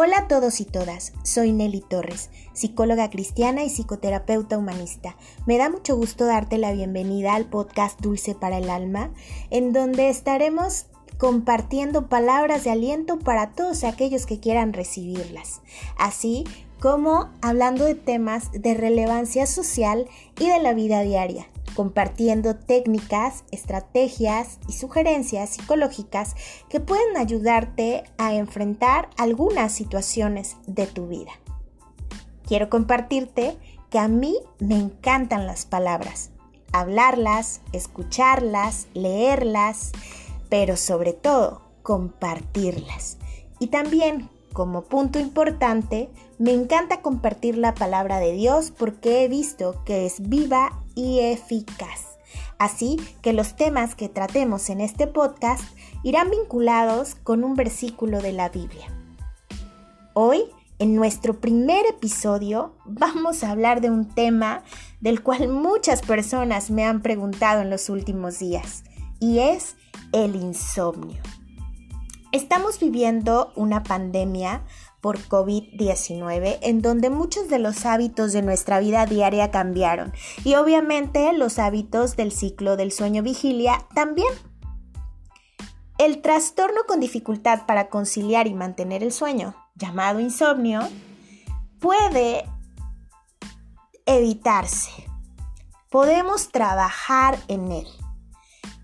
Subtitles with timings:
[0.00, 5.16] Hola a todos y todas, soy Nelly Torres, psicóloga cristiana y psicoterapeuta humanista.
[5.44, 9.10] Me da mucho gusto darte la bienvenida al podcast Dulce para el Alma,
[9.50, 10.86] en donde estaremos
[11.18, 15.62] compartiendo palabras de aliento para todos aquellos que quieran recibirlas,
[15.96, 16.44] así
[16.78, 20.06] como hablando de temas de relevancia social
[20.38, 26.34] y de la vida diaria compartiendo técnicas, estrategias y sugerencias psicológicas
[26.68, 31.32] que pueden ayudarte a enfrentar algunas situaciones de tu vida.
[32.46, 33.56] Quiero compartirte
[33.90, 36.30] que a mí me encantan las palabras,
[36.72, 39.92] hablarlas, escucharlas, leerlas,
[40.48, 43.18] pero sobre todo compartirlas.
[43.58, 49.82] Y también como punto importante, me encanta compartir la palabra de Dios porque he visto
[49.84, 52.18] que es viva y eficaz.
[52.58, 55.62] Así que los temas que tratemos en este podcast
[56.02, 58.88] irán vinculados con un versículo de la Biblia.
[60.12, 60.42] Hoy,
[60.80, 64.64] en nuestro primer episodio, vamos a hablar de un tema
[65.00, 68.82] del cual muchas personas me han preguntado en los últimos días,
[69.20, 69.76] y es
[70.12, 71.22] el insomnio.
[72.32, 74.62] Estamos viviendo una pandemia
[75.00, 80.12] por COVID-19 en donde muchos de los hábitos de nuestra vida diaria cambiaron
[80.44, 84.32] y obviamente los hábitos del ciclo del sueño vigilia también.
[85.98, 90.80] El trastorno con dificultad para conciliar y mantener el sueño, llamado insomnio,
[91.80, 92.44] puede
[94.06, 94.90] evitarse.
[95.90, 97.86] Podemos trabajar en él.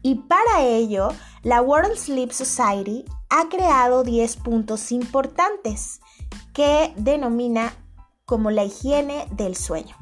[0.02, 1.10] Y para ello,
[1.44, 6.00] la World Sleep Society ha creado 10 puntos importantes
[6.54, 7.74] que denomina
[8.24, 9.94] como la higiene del sueño.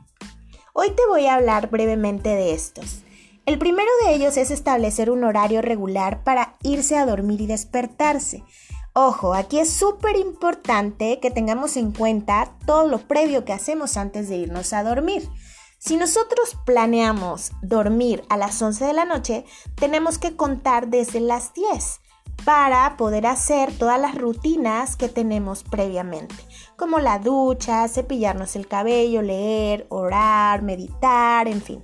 [0.72, 3.02] Hoy te voy a hablar brevemente de estos.
[3.44, 8.44] El primero de ellos es establecer un horario regular para irse a dormir y despertarse.
[8.94, 14.28] Ojo, aquí es súper importante que tengamos en cuenta todo lo previo que hacemos antes
[14.28, 15.28] de irnos a dormir.
[15.84, 19.44] Si nosotros planeamos dormir a las 11 de la noche,
[19.74, 22.00] tenemos que contar desde las 10
[22.44, 26.36] para poder hacer todas las rutinas que tenemos previamente,
[26.76, 31.82] como la ducha, cepillarnos el cabello, leer, orar, meditar, en fin.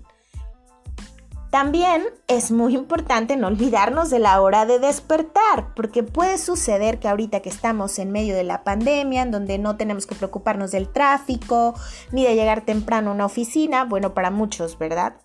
[1.51, 7.09] También es muy importante no olvidarnos de la hora de despertar, porque puede suceder que
[7.09, 10.91] ahorita que estamos en medio de la pandemia, en donde no tenemos que preocuparnos del
[10.91, 11.75] tráfico,
[12.13, 15.17] ni de llegar temprano a una oficina, bueno, para muchos, ¿verdad?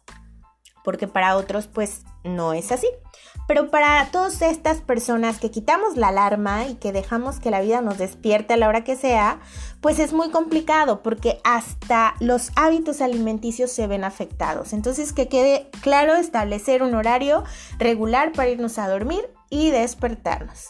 [0.85, 2.88] Porque para otros pues no es así.
[3.47, 7.81] Pero para todas estas personas que quitamos la alarma y que dejamos que la vida
[7.81, 9.41] nos despierte a la hora que sea,
[9.81, 14.72] pues es muy complicado porque hasta los hábitos alimenticios se ven afectados.
[14.72, 17.44] Entonces que quede claro establecer un horario
[17.79, 20.69] regular para irnos a dormir y despertarnos.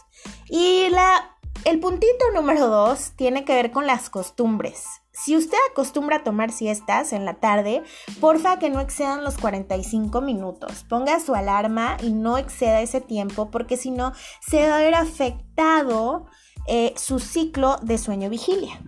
[0.50, 5.03] Y la, el puntito número dos tiene que ver con las costumbres.
[5.14, 7.84] Si usted acostumbra a tomar siestas en la tarde,
[8.20, 10.84] porfa que no excedan los 45 minutos.
[10.90, 14.96] Ponga su alarma y no exceda ese tiempo porque si no se va a ver
[14.96, 16.26] afectado
[16.68, 18.82] eh, su ciclo de sueño-vigilia.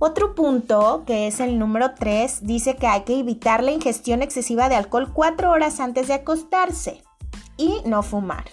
[0.00, 4.68] Otro punto, que es el número 3, dice que hay que evitar la ingestión excesiva
[4.68, 7.04] de alcohol 4 horas antes de acostarse
[7.56, 8.46] y no fumar.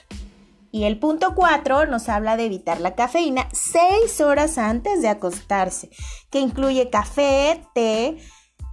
[0.72, 5.90] Y el punto 4 nos habla de evitar la cafeína 6 horas antes de acostarse,
[6.30, 8.18] que incluye café, té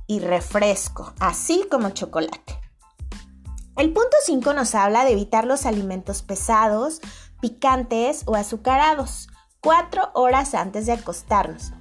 [0.07, 2.61] y refresco, así como chocolate.
[3.77, 7.01] El punto 5 nos habla de evitar los alimentos pesados,
[7.41, 9.29] picantes o azucarados
[9.61, 11.73] 4 horas antes de acostarnos.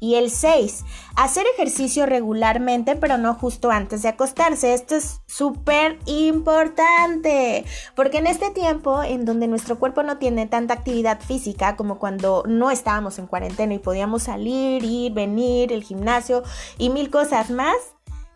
[0.00, 0.84] Y el 6,
[1.16, 4.74] hacer ejercicio regularmente, pero no justo antes de acostarse.
[4.74, 7.64] Esto es súper importante,
[7.94, 12.42] porque en este tiempo en donde nuestro cuerpo no tiene tanta actividad física como cuando
[12.46, 16.42] no estábamos en cuarentena y podíamos salir, ir, venir, el gimnasio
[16.78, 17.76] y mil cosas más,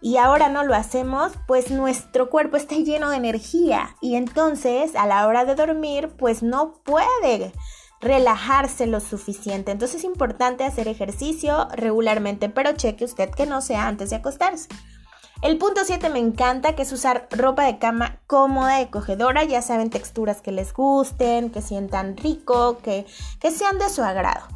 [0.00, 5.07] y ahora no lo hacemos, pues nuestro cuerpo está lleno de energía y entonces a
[5.07, 7.53] la hora de dormir, pues no puede
[8.00, 9.72] relajarse lo suficiente.
[9.72, 14.68] Entonces es importante hacer ejercicio regularmente, pero cheque usted que no sea antes de acostarse.
[15.42, 19.62] El punto 7 me encanta, que es usar ropa de cama cómoda y acogedora, ya
[19.62, 23.06] saben, texturas que les gusten, que sientan rico, que,
[23.41, 24.47] que sean de su agrado.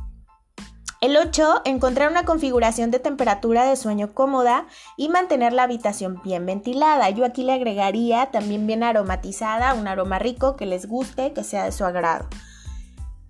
[1.00, 6.44] El 8, encontrar una configuración de temperatura de sueño cómoda y mantener la habitación bien
[6.46, 7.08] ventilada.
[7.10, 11.64] Yo aquí le agregaría también bien aromatizada, un aroma rico que les guste, que sea
[11.64, 12.26] de su agrado.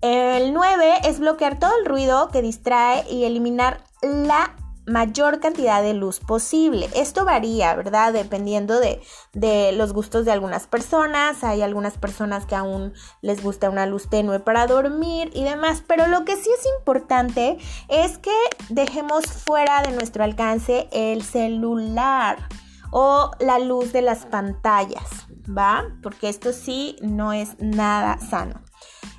[0.07, 4.55] El 9 es bloquear todo el ruido que distrae y eliminar la
[4.85, 6.87] mayor cantidad de luz posible.
[6.95, 8.13] Esto varía, ¿verdad?
[8.13, 9.01] Dependiendo de,
[9.33, 11.43] de, los gustos de algunas personas.
[11.43, 12.93] Hay algunas personas que aún
[13.23, 15.81] les gusta una luz tenue para dormir y demás.
[15.87, 18.37] Pero lo que sí es importante es que
[18.69, 22.47] dejemos fuera de nuestro alcance el celular
[22.91, 25.83] o la luz de las pantallas, ¿va?
[26.03, 28.64] Porque esto sí no es nada sano.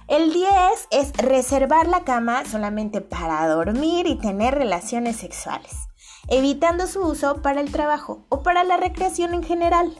[0.08, 0.48] El 10
[0.92, 5.72] es reservar la cama solamente para dormir y tener relaciones sexuales,
[6.28, 9.92] evitando su uso para el trabajo o para la recreación en general.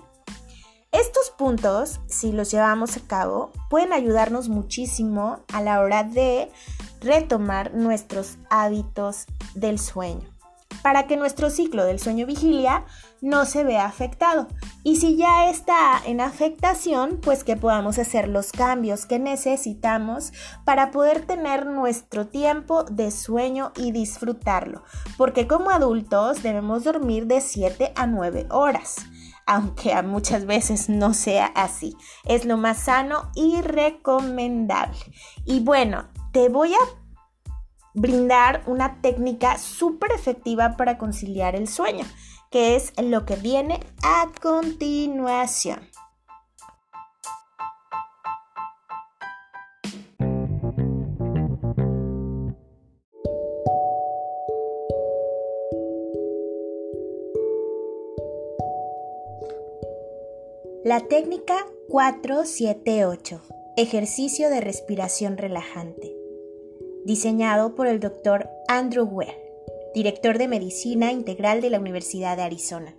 [0.93, 6.53] Estos puntos, si los llevamos a cabo, pueden ayudarnos muchísimo a la hora de
[7.01, 9.27] retomar nuestros hábitos
[9.57, 10.37] del sueño
[10.83, 12.85] para que nuestro ciclo del sueño vigilia
[13.21, 14.49] no se vea afectado.
[14.83, 20.33] Y si ya está en afectación, pues que podamos hacer los cambios que necesitamos
[20.65, 24.83] para poder tener nuestro tiempo de sueño y disfrutarlo.
[25.17, 29.07] Porque como adultos debemos dormir de 7 a 9 horas
[29.49, 31.97] aunque muchas veces no sea así.
[32.25, 34.99] Es lo más sano y recomendable.
[35.45, 36.79] Y bueno, te voy a
[37.97, 42.05] brindar una técnica súper efectiva para conciliar el sueño,
[42.57, 45.81] es lo que viene a continuación.
[60.85, 63.43] La técnica 478,
[63.77, 66.17] ejercicio de respiración relajante
[67.07, 68.51] diseñado por el Dr.
[68.67, 69.46] Andrew Ware,
[69.97, 72.95] director de Medicina Integral de la Universidad de Arizona.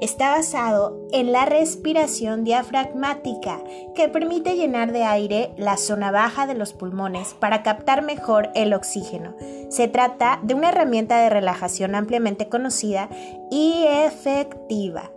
[0.00, 3.62] Está basado en la respiración diafragmática,
[3.94, 8.74] que permite llenar de aire la zona baja de los pulmones para captar mejor el
[8.74, 9.36] oxígeno.
[9.68, 13.10] Se trata de una herramienta de relajación ampliamente conocida
[13.48, 15.12] y efectiva.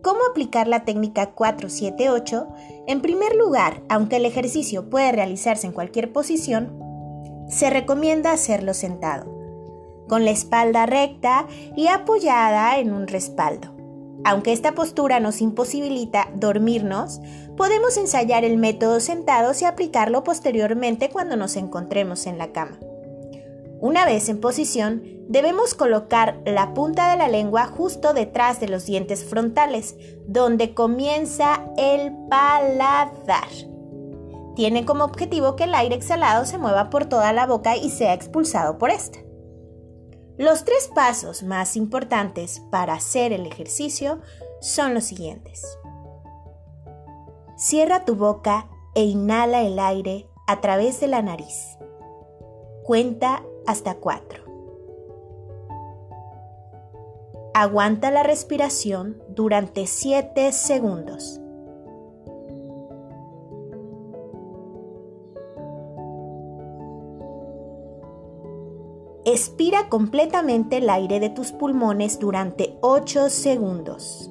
[0.00, 2.48] ¿Cómo aplicar la técnica 478?
[2.86, 6.91] En primer lugar, aunque el ejercicio puede realizarse en cualquier posición,
[7.52, 9.26] se recomienda hacerlo sentado,
[10.08, 11.46] con la espalda recta
[11.76, 13.68] y apoyada en un respaldo.
[14.24, 17.20] Aunque esta postura nos imposibilita dormirnos,
[17.56, 22.78] podemos ensayar el método sentados y aplicarlo posteriormente cuando nos encontremos en la cama.
[23.80, 28.86] Una vez en posición, debemos colocar la punta de la lengua justo detrás de los
[28.86, 29.96] dientes frontales,
[30.26, 33.48] donde comienza el paladar.
[34.54, 38.12] Tiene como objetivo que el aire exhalado se mueva por toda la boca y sea
[38.12, 39.18] expulsado por esta.
[40.38, 44.20] Los tres pasos más importantes para hacer el ejercicio
[44.60, 45.78] son los siguientes.
[47.56, 51.78] Cierra tu boca e inhala el aire a través de la nariz.
[52.82, 54.42] Cuenta hasta 4.
[57.54, 61.41] Aguanta la respiración durante 7 segundos.
[69.34, 74.30] Expira completamente el aire de tus pulmones durante 8 segundos.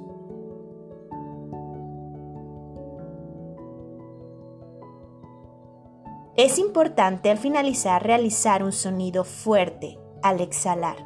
[6.35, 10.97] Es importante al finalizar realizar un sonido fuerte al exhalar.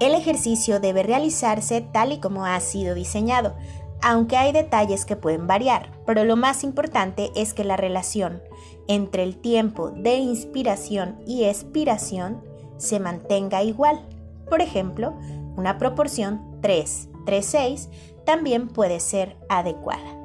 [0.00, 3.54] El ejercicio debe realizarse tal y como ha sido diseñado,
[4.02, 8.42] aunque hay detalles que pueden variar, pero lo más importante es que la relación
[8.86, 12.42] entre el tiempo de inspiración y expiración
[12.78, 14.06] se mantenga igual.
[14.48, 15.14] Por ejemplo,
[15.56, 17.88] una proporción 3-3-6
[18.24, 20.16] también puede ser adecuada.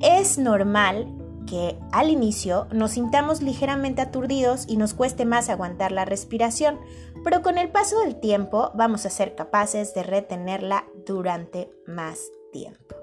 [0.00, 1.14] Es normal
[1.46, 6.78] que al inicio nos sintamos ligeramente aturdidos y nos cueste más aguantar la respiración,
[7.24, 10.84] pero con el paso del tiempo vamos a ser capaces de retenerla
[11.14, 12.94] durante más tiempo.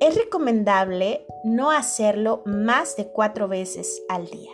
[0.00, 4.52] Es recomendable no hacerlo más de cuatro veces al día.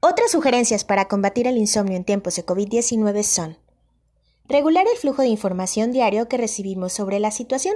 [0.00, 3.58] Otras sugerencias para combatir el insomnio en tiempos de COVID-19 son
[4.44, 7.74] regular el flujo de información diario que recibimos sobre la situación.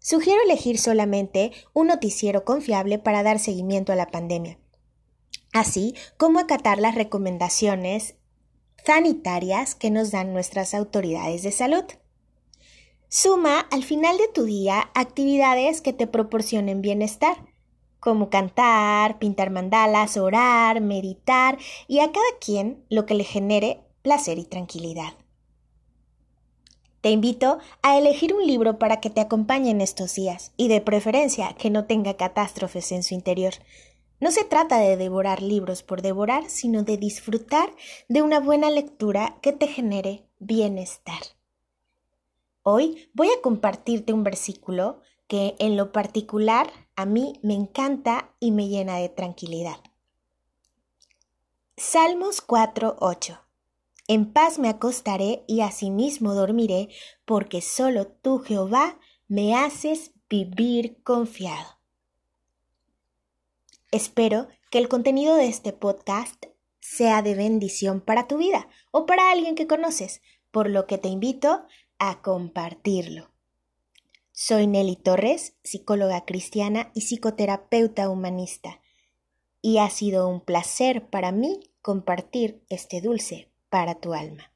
[0.00, 4.58] Sugiero elegir solamente un noticiero confiable para dar seguimiento a la pandemia,
[5.52, 8.16] así como acatar las recomendaciones
[8.84, 11.84] sanitarias que nos dan nuestras autoridades de salud.
[13.08, 17.51] Suma al final de tu día actividades que te proporcionen bienestar,
[18.02, 21.56] como cantar, pintar mandalas, orar, meditar
[21.86, 25.12] y a cada quien lo que le genere placer y tranquilidad.
[27.00, 30.80] Te invito a elegir un libro para que te acompañe en estos días y de
[30.80, 33.54] preferencia que no tenga catástrofes en su interior.
[34.18, 37.70] No se trata de devorar libros por devorar, sino de disfrutar
[38.08, 41.22] de una buena lectura que te genere bienestar.
[42.64, 48.50] Hoy voy a compartirte un versículo que en lo particular a mí me encanta y
[48.50, 49.78] me llena de tranquilidad.
[51.74, 53.40] Salmos 4:8
[54.08, 56.90] En paz me acostaré y asimismo dormiré,
[57.24, 61.78] porque solo tú, Jehová, me haces vivir confiado.
[63.90, 66.44] Espero que el contenido de este podcast
[66.78, 70.20] sea de bendición para tu vida o para alguien que conoces,
[70.50, 71.64] por lo que te invito
[71.98, 73.31] a compartirlo.
[74.44, 78.80] Soy Nelly Torres, psicóloga cristiana y psicoterapeuta humanista,
[79.60, 84.51] y ha sido un placer para mí compartir este dulce para tu alma.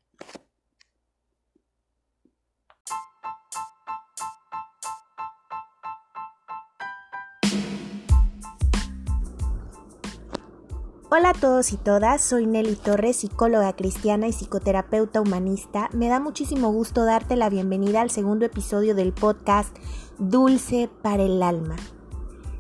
[11.09, 15.89] Hola a todos y todas, soy Nelly Torres, psicóloga cristiana y psicoterapeuta humanista.
[15.93, 19.73] Me da muchísimo gusto darte la bienvenida al segundo episodio del podcast
[20.19, 21.77] Dulce para el Alma.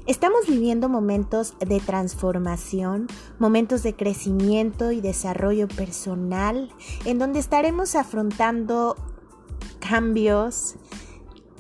[0.06, 3.08] Estamos viviendo momentos de transformación,
[3.40, 6.70] momentos de crecimiento y desarrollo personal,
[7.04, 8.94] en donde estaremos afrontando
[9.80, 10.76] cambios,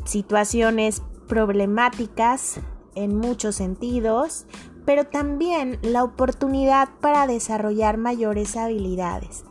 [0.04, 2.60] situaciones problemáticas
[2.94, 4.46] en muchos sentidos,
[4.86, 9.44] pero también la oportunidad para desarrollar mayores habilidades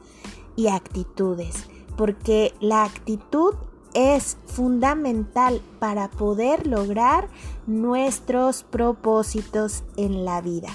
[0.55, 3.53] y actitudes, porque la actitud
[3.93, 7.27] es fundamental para poder lograr
[7.67, 10.69] nuestros propósitos en la vida.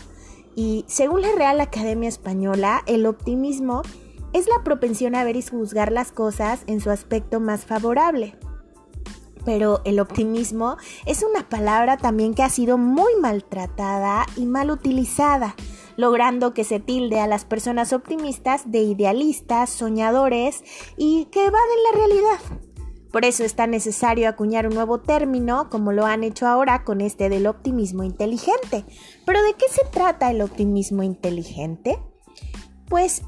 [0.55, 3.83] Y según la Real Academia Española, el optimismo
[4.33, 8.37] es la propensión a ver y juzgar las cosas en su aspecto más favorable
[9.45, 15.55] pero el optimismo es una palabra también que ha sido muy maltratada y mal utilizada,
[15.97, 20.63] logrando que se tilde a las personas optimistas de idealistas, soñadores
[20.97, 22.61] y que evaden la realidad.
[23.13, 27.01] Por eso es tan necesario acuñar un nuevo término, como lo han hecho ahora con
[27.01, 28.85] este del optimismo inteligente.
[29.27, 31.99] ¿Pero de qué se trata el optimismo inteligente?
[32.89, 33.23] Pues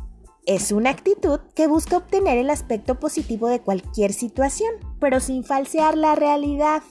[0.47, 5.97] es una actitud que busca obtener el aspecto positivo de cualquier situación, pero sin falsear
[5.97, 6.83] la realidad.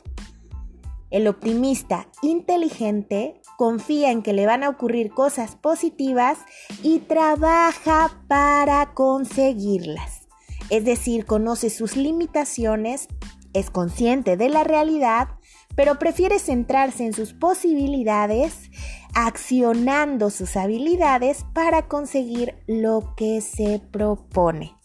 [1.09, 6.39] El optimista inteligente confía en que le van a ocurrir cosas positivas
[6.81, 10.27] y trabaja para conseguirlas.
[10.69, 13.09] Es decir, conoce sus limitaciones,
[13.53, 15.27] es consciente de la realidad,
[15.75, 18.69] pero prefiere centrarse en sus posibilidades
[19.13, 24.75] accionando sus habilidades para conseguir lo que se propone.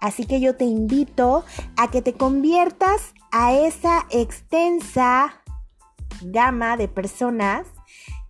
[0.00, 1.44] Así que yo te invito
[1.76, 5.42] a que te conviertas a esa extensa
[6.22, 7.66] gama de personas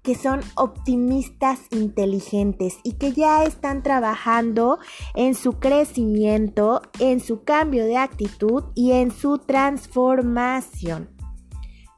[0.04, 4.78] que son optimistas inteligentes y que ya están trabajando
[5.14, 11.08] en su crecimiento, en su cambio de actitud y en su transformación.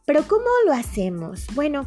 [0.06, 1.46] Pero ¿cómo lo hacemos?
[1.54, 1.84] Bueno,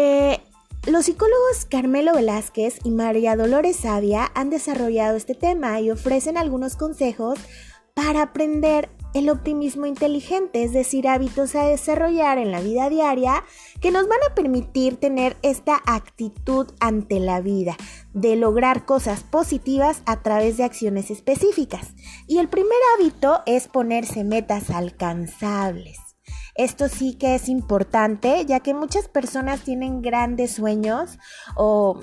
[0.00, 0.40] eh,
[0.86, 6.76] los psicólogos Carmelo Velázquez y María Dolores Sabia han desarrollado este tema y ofrecen algunos
[6.76, 7.38] consejos
[7.94, 13.44] para aprender el optimismo inteligente, es decir, hábitos a desarrollar en la vida diaria
[13.80, 17.76] que nos van a permitir tener esta actitud ante la vida,
[18.14, 21.94] de lograr cosas positivas a través de acciones específicas.
[22.26, 26.09] Y el primer hábito es ponerse metas alcanzables.
[26.54, 31.18] Esto sí que es importante, ya que muchas personas tienen grandes sueños
[31.56, 32.00] o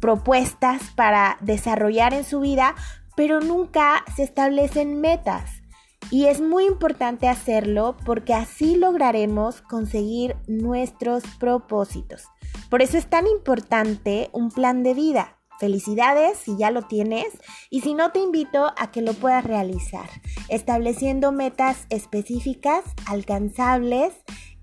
[0.00, 2.74] propuestas para desarrollar en su vida,
[3.16, 5.62] pero nunca se establecen metas.
[6.10, 12.24] Y es muy importante hacerlo porque así lograremos conseguir nuestros propósitos.
[12.70, 15.35] Por eso es tan importante un plan de vida.
[15.58, 17.26] Felicidades si ya lo tienes
[17.70, 20.08] y si no te invito a que lo puedas realizar,
[20.48, 24.12] estableciendo metas específicas, alcanzables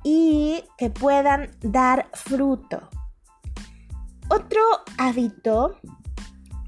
[0.03, 2.89] y que puedan dar fruto.
[4.29, 4.61] Otro
[4.97, 5.77] hábito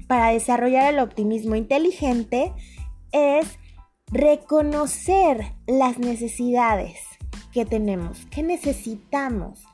[0.06, 2.52] para desarrollar el optimismo inteligente
[3.12, 3.58] es
[4.12, 6.98] reconocer las necesidades
[7.52, 9.64] que tenemos, que necesitamos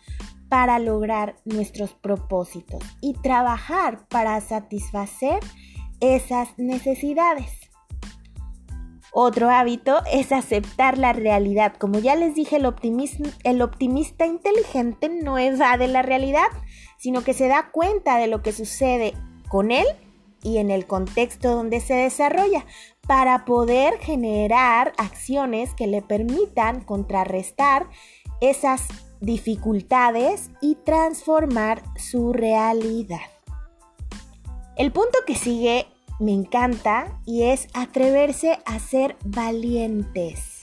[0.53, 5.41] para lograr nuestros propósitos y trabajar para satisfacer
[6.01, 7.71] esas necesidades.
[9.15, 11.73] Otro hábito es aceptar la realidad.
[11.79, 12.67] Como ya les dije, el,
[13.63, 16.49] optimista inteligente no evade la realidad,
[16.99, 19.15] sino que se da cuenta de lo que sucede
[19.49, 19.87] con él
[20.43, 22.67] y en el contexto donde se desarrolla
[23.09, 27.89] para poder generar acciones que le permitan contrarrestar
[28.43, 33.21] esas dificultades y transformar su realidad.
[34.77, 35.87] El punto que sigue
[36.19, 40.61] me encanta y es atreverse a ser valientes.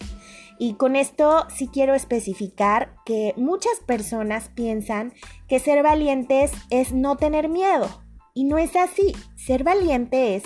[0.57, 5.13] Y con esto sí quiero especificar que muchas personas piensan
[5.47, 7.87] que ser valientes es no tener miedo.
[8.33, 9.15] Y no es así.
[9.37, 10.43] Ser valiente es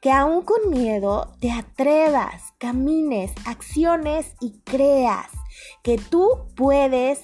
[0.00, 5.28] que aún con miedo te atrevas, camines, acciones y creas
[5.82, 7.22] que tú puedes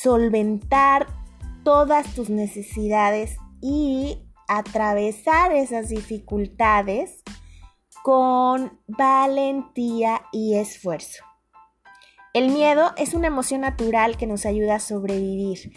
[0.00, 1.06] solventar
[1.64, 7.22] todas tus necesidades y atravesar esas dificultades
[8.02, 11.24] con valentía y esfuerzo.
[12.34, 15.72] El miedo es una emoción natural que nos ayuda a sobrevivir,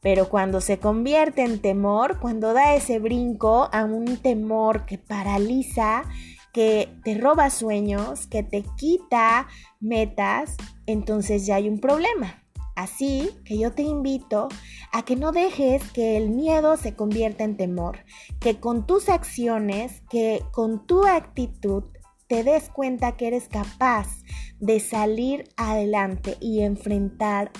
[0.00, 6.04] pero cuando se convierte en temor, cuando da ese brinco a un temor que paraliza,
[6.52, 9.48] que te roba sueños, que te quita
[9.80, 12.41] metas, entonces ya hay un problema.
[12.74, 14.48] Así que yo te invito
[14.92, 17.98] a que no dejes que el miedo se convierta en temor,
[18.40, 21.84] que con tus acciones, que con tu actitud
[22.28, 24.08] te des cuenta que eres capaz
[24.58, 27.50] de salir adelante y enfrentar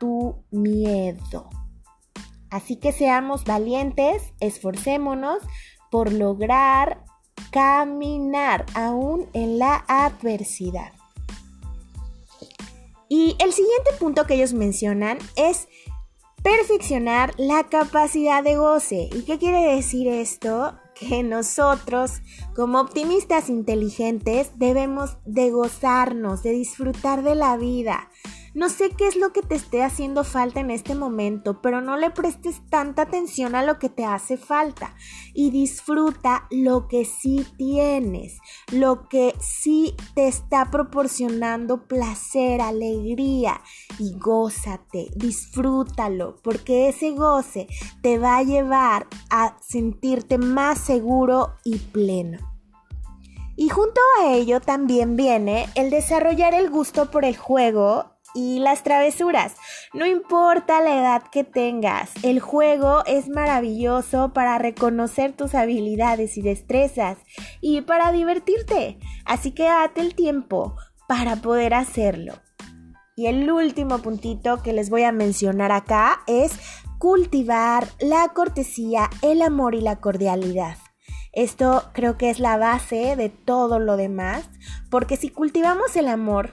[0.00, 1.50] tu miedo.
[2.50, 5.38] Así que seamos valientes, esforcémonos
[5.90, 7.04] por lograr
[7.50, 10.92] caminar aún en la adversidad.
[13.14, 15.68] Y el siguiente punto que ellos mencionan es
[16.42, 19.10] perfeccionar la capacidad de goce.
[19.12, 20.78] ¿Y qué quiere decir esto?
[20.94, 22.22] Que nosotros,
[22.56, 28.08] como optimistas inteligentes, debemos de gozarnos, de disfrutar de la vida,
[28.54, 31.96] no sé qué es lo que te esté haciendo falta en este momento, pero no
[31.96, 34.94] le prestes tanta atención a lo que te hace falta
[35.32, 38.38] y disfruta lo que sí tienes,
[38.70, 43.62] lo que sí te está proporcionando placer, alegría
[43.98, 47.68] y gózate, disfrútalo, porque ese goce
[48.02, 52.38] te va a llevar a sentirte más seguro y pleno.
[53.56, 58.82] Y junto a ello también viene el desarrollar el gusto por el juego y las
[58.82, 59.54] travesuras.
[59.94, 66.42] No importa la edad que tengas, el juego es maravilloso para reconocer tus habilidades y
[66.42, 67.18] destrezas
[67.60, 68.98] y para divertirte.
[69.24, 70.76] Así que date el tiempo
[71.08, 72.34] para poder hacerlo.
[73.14, 76.52] Y el último puntito que les voy a mencionar acá es
[76.98, 80.78] cultivar la cortesía, el amor y la cordialidad.
[81.32, 84.48] Esto creo que es la base de todo lo demás,
[84.90, 86.52] porque si cultivamos el amor,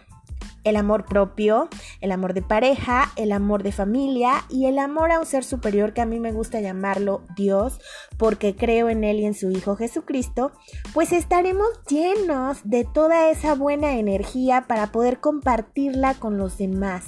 [0.64, 1.70] el amor propio,
[2.02, 5.94] el amor de pareja, el amor de familia y el amor a un ser superior
[5.94, 7.80] que a mí me gusta llamarlo Dios
[8.18, 10.52] porque creo en Él y en su Hijo Jesucristo,
[10.94, 17.06] pues estaremos llenos de toda esa buena energía para poder compartirla con los demás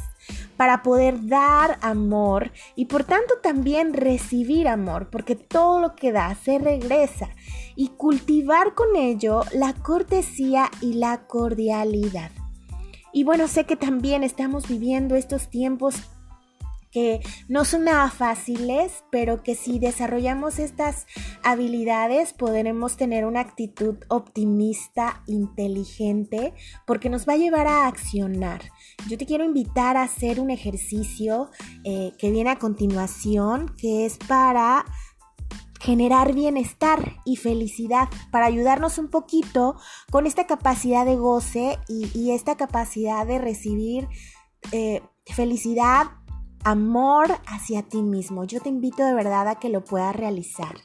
[0.57, 6.35] para poder dar amor y por tanto también recibir amor, porque todo lo que da
[6.35, 7.29] se regresa
[7.75, 12.31] y cultivar con ello la cortesía y la cordialidad.
[13.13, 15.95] Y bueno, sé que también estamos viviendo estos tiempos
[16.91, 21.08] que no son nada fáciles, pero que si desarrollamos estas
[21.41, 26.54] habilidades podremos tener una actitud optimista, inteligente,
[26.86, 28.62] porque nos va a llevar a accionar.
[29.08, 31.50] Yo te quiero invitar a hacer un ejercicio
[31.86, 34.86] eh, que viene a continuación, que es para
[35.81, 39.75] generar bienestar y felicidad para ayudarnos un poquito
[40.11, 44.07] con esta capacidad de goce y, esta capacidad de recibir
[44.71, 46.11] eh, felicidad,
[46.63, 48.43] amor hacia ti mismo.
[48.43, 50.75] Yo te invito de verdad a que lo puedas realizar.